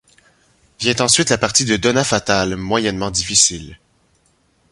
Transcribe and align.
Vient 0.79 0.95
ensuite 0.99 1.29
la 1.29 1.37
partie 1.37 1.63
de 1.63 1.77
Donna 1.77 2.03
Fatale, 2.03 2.55
moyennement 2.55 3.11
difficile. 3.11 3.79